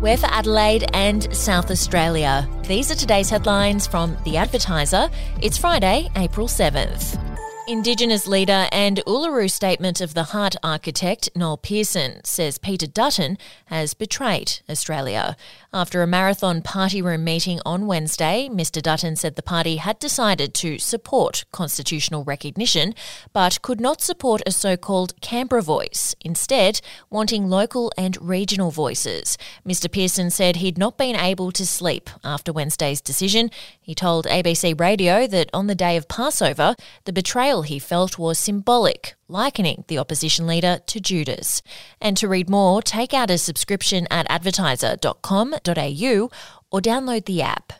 We're 0.00 0.16
for 0.16 0.26
Adelaide 0.26 0.88
and 0.94 1.34
South 1.34 1.72
Australia. 1.72 2.48
These 2.68 2.92
are 2.92 2.94
today's 2.94 3.30
headlines 3.30 3.88
from 3.88 4.16
The 4.24 4.36
Advertiser. 4.36 5.10
It's 5.42 5.58
Friday, 5.58 6.08
April 6.14 6.46
7th. 6.46 7.27
Indigenous 7.68 8.26
leader 8.26 8.66
and 8.72 9.02
Uluru 9.06 9.50
Statement 9.50 10.00
of 10.00 10.14
the 10.14 10.22
Heart 10.22 10.56
architect 10.62 11.28
Noel 11.36 11.58
Pearson 11.58 12.24
says 12.24 12.56
Peter 12.56 12.86
Dutton 12.86 13.36
has 13.66 13.92
betrayed 13.92 14.60
Australia. 14.70 15.36
After 15.70 16.02
a 16.02 16.06
marathon 16.06 16.62
party 16.62 17.02
room 17.02 17.24
meeting 17.24 17.60
on 17.66 17.86
Wednesday, 17.86 18.48
Mr 18.50 18.80
Dutton 18.80 19.16
said 19.16 19.36
the 19.36 19.42
party 19.42 19.76
had 19.76 19.98
decided 19.98 20.54
to 20.54 20.78
support 20.78 21.44
constitutional 21.52 22.24
recognition, 22.24 22.94
but 23.34 23.60
could 23.60 23.82
not 23.82 24.00
support 24.00 24.40
a 24.46 24.50
so 24.50 24.78
called 24.78 25.20
Canberra 25.20 25.60
voice, 25.60 26.14
instead, 26.22 26.80
wanting 27.10 27.50
local 27.50 27.92
and 27.98 28.16
regional 28.18 28.70
voices. 28.70 29.36
Mr 29.66 29.92
Pearson 29.92 30.30
said 30.30 30.56
he'd 30.56 30.78
not 30.78 30.96
been 30.96 31.16
able 31.16 31.52
to 31.52 31.66
sleep 31.66 32.08
after 32.24 32.50
Wednesday's 32.50 33.02
decision. 33.02 33.50
He 33.78 33.94
told 33.94 34.24
ABC 34.24 34.80
Radio 34.80 35.26
that 35.26 35.50
on 35.52 35.66
the 35.66 35.74
day 35.74 35.98
of 35.98 36.08
Passover, 36.08 36.74
the 37.04 37.12
betrayal 37.12 37.57
he 37.62 37.78
felt 37.78 38.18
was 38.18 38.38
symbolic, 38.38 39.14
likening 39.28 39.84
the 39.88 39.98
opposition 39.98 40.46
leader 40.46 40.80
to 40.86 41.00
Judas. 41.00 41.62
And 42.00 42.16
to 42.16 42.28
read 42.28 42.50
more, 42.50 42.82
take 42.82 43.14
out 43.14 43.30
a 43.30 43.38
subscription 43.38 44.06
at 44.10 44.28
advertiser.com.au 44.28 46.30
or 46.70 46.80
download 46.80 47.24
the 47.24 47.42
app. 47.42 47.72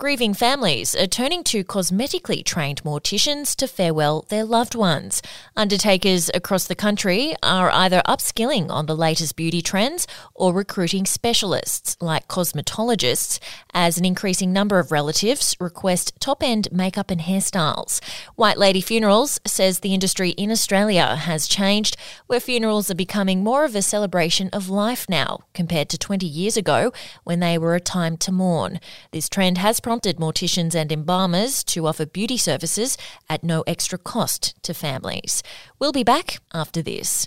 Grieving 0.00 0.32
families 0.32 0.94
are 0.94 1.08
turning 1.08 1.42
to 1.42 1.64
cosmetically 1.64 2.44
trained 2.44 2.84
morticians 2.84 3.56
to 3.56 3.66
farewell 3.66 4.24
their 4.28 4.44
loved 4.44 4.76
ones. 4.76 5.20
Undertakers 5.56 6.30
across 6.34 6.68
the 6.68 6.76
country 6.76 7.34
are 7.42 7.68
either 7.72 8.00
upskilling 8.06 8.70
on 8.70 8.86
the 8.86 8.94
latest 8.94 9.34
beauty 9.34 9.60
trends 9.60 10.06
or 10.34 10.54
recruiting 10.54 11.04
specialists 11.04 11.96
like 12.00 12.28
cosmetologists 12.28 13.40
as 13.74 13.98
an 13.98 14.04
increasing 14.04 14.52
number 14.52 14.78
of 14.78 14.92
relatives 14.92 15.56
request 15.58 16.12
top 16.20 16.44
end 16.44 16.68
makeup 16.70 17.10
and 17.10 17.22
hairstyles. 17.22 18.00
White 18.36 18.56
Lady 18.56 18.80
Funerals 18.80 19.40
says 19.44 19.80
the 19.80 19.94
industry 19.94 20.30
in 20.30 20.52
Australia 20.52 21.16
has 21.16 21.48
changed, 21.48 21.96
where 22.28 22.38
funerals 22.38 22.88
are 22.88 22.94
becoming 22.94 23.42
more 23.42 23.64
of 23.64 23.74
a 23.74 23.82
celebration 23.82 24.48
of 24.52 24.68
life 24.68 25.08
now 25.08 25.40
compared 25.54 25.88
to 25.88 25.98
20 25.98 26.24
years 26.24 26.56
ago 26.56 26.92
when 27.24 27.40
they 27.40 27.58
were 27.58 27.74
a 27.74 27.80
time 27.80 28.16
to 28.18 28.30
mourn. 28.30 28.78
This 29.10 29.28
trend 29.28 29.58
has 29.58 29.80
prompted 29.88 30.18
morticians 30.18 30.74
and 30.74 30.92
embalmers 30.92 31.64
to 31.64 31.86
offer 31.86 32.04
beauty 32.04 32.36
services 32.36 32.98
at 33.30 33.42
no 33.42 33.64
extra 33.66 33.96
cost 33.96 34.54
to 34.62 34.74
families. 34.74 35.42
We'll 35.78 35.92
be 35.92 36.04
back 36.04 36.40
after 36.52 36.82
this. 36.82 37.26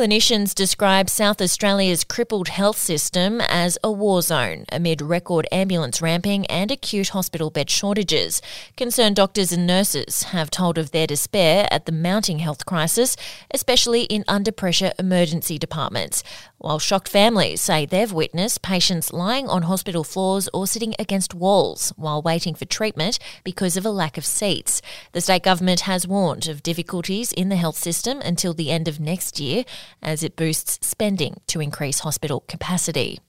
Clinicians 0.00 0.54
describe 0.54 1.10
South 1.10 1.42
Australia's 1.42 2.04
crippled 2.04 2.48
health 2.48 2.78
system 2.78 3.38
as 3.42 3.76
a 3.84 3.92
war 3.92 4.22
zone 4.22 4.64
amid 4.72 5.02
record 5.02 5.46
ambulance 5.52 6.00
ramping 6.00 6.46
and 6.46 6.70
acute 6.70 7.10
hospital 7.10 7.50
bed 7.50 7.68
shortages. 7.68 8.40
Concerned 8.78 9.16
doctors 9.16 9.52
and 9.52 9.66
nurses 9.66 10.22
have 10.22 10.50
told 10.50 10.78
of 10.78 10.92
their 10.92 11.06
despair 11.06 11.68
at 11.70 11.84
the 11.84 11.92
mounting 11.92 12.38
health 12.38 12.64
crisis, 12.64 13.14
especially 13.50 14.04
in 14.04 14.24
under 14.26 14.50
pressure 14.50 14.94
emergency 14.98 15.58
departments. 15.58 16.24
While 16.62 16.78
shocked 16.78 17.08
families 17.08 17.62
say 17.62 17.86
they've 17.86 18.12
witnessed 18.12 18.60
patients 18.60 19.14
lying 19.14 19.48
on 19.48 19.62
hospital 19.62 20.04
floors 20.04 20.46
or 20.52 20.66
sitting 20.66 20.94
against 20.98 21.32
walls 21.32 21.94
while 21.96 22.20
waiting 22.20 22.54
for 22.54 22.66
treatment 22.66 23.18
because 23.44 23.78
of 23.78 23.86
a 23.86 23.90
lack 23.90 24.18
of 24.18 24.26
seats. 24.26 24.82
The 25.12 25.22
state 25.22 25.42
government 25.42 25.80
has 25.80 26.06
warned 26.06 26.48
of 26.48 26.62
difficulties 26.62 27.32
in 27.32 27.48
the 27.48 27.56
health 27.56 27.78
system 27.78 28.20
until 28.20 28.52
the 28.52 28.70
end 28.70 28.88
of 28.88 29.00
next 29.00 29.40
year 29.40 29.64
as 30.02 30.22
it 30.22 30.36
boosts 30.36 30.86
spending 30.86 31.40
to 31.46 31.62
increase 31.62 32.00
hospital 32.00 32.44
capacity. 32.46 33.20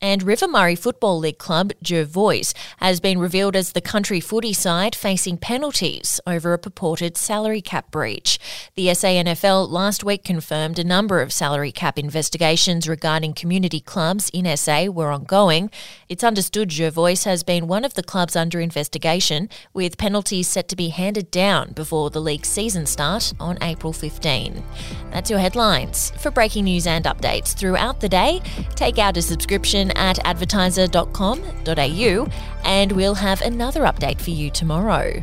And 0.00 0.22
River 0.22 0.46
Murray 0.46 0.74
Football 0.74 1.18
League 1.18 1.38
club 1.38 1.72
Jervois 1.82 2.54
has 2.78 3.00
been 3.00 3.18
revealed 3.18 3.56
as 3.56 3.72
the 3.72 3.80
country 3.80 4.20
footy 4.20 4.52
side 4.52 4.94
facing 4.94 5.38
penalties 5.38 6.20
over 6.26 6.52
a 6.52 6.58
purported 6.58 7.16
salary 7.16 7.62
cap 7.62 7.90
breach. 7.90 8.38
The 8.74 8.88
SANFL 8.88 9.68
last 9.70 10.04
week 10.04 10.24
confirmed 10.24 10.78
a 10.78 10.84
number 10.84 11.20
of 11.20 11.32
salary 11.32 11.72
cap 11.72 11.98
investigations 11.98 12.88
regarding 12.88 13.32
community 13.34 13.80
clubs 13.80 14.30
in 14.34 14.54
SA 14.56 14.86
were 14.86 15.10
ongoing. 15.10 15.70
It's 16.08 16.24
understood 16.24 16.68
Jervois 16.68 17.24
has 17.24 17.42
been 17.42 17.66
one 17.66 17.84
of 17.84 17.94
the 17.94 18.02
clubs 18.02 18.36
under 18.36 18.60
investigation, 18.60 19.48
with 19.72 19.98
penalties 19.98 20.48
set 20.48 20.68
to 20.68 20.76
be 20.76 20.88
handed 20.88 21.30
down 21.30 21.72
before 21.72 22.10
the 22.10 22.20
league 22.20 22.44
season 22.44 22.86
start 22.86 23.32
on 23.40 23.58
April 23.62 23.92
15. 23.92 24.62
That's 25.10 25.30
your 25.30 25.38
headlines. 25.38 26.10
For 26.18 26.30
breaking 26.30 26.64
news 26.64 26.86
and 26.86 27.04
updates 27.04 27.54
throughout 27.54 28.00
the 28.00 28.08
day, 28.08 28.42
take 28.74 28.98
out 28.98 29.16
a 29.16 29.22
subscription 29.22 29.92
at 29.96 30.24
advertiser.com.au 30.24 32.28
and 32.64 32.92
we'll 32.92 33.14
have 33.14 33.40
another 33.42 33.82
update 33.82 34.20
for 34.20 34.30
you 34.30 34.50
tomorrow. 34.50 35.22